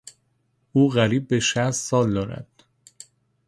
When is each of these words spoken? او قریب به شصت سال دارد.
او 0.71 0.89
قریب 0.89 1.27
به 1.27 1.39
شصت 1.39 1.71
سال 1.71 2.13
دارد. 2.13 2.47